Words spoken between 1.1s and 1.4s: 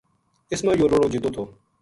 جِتو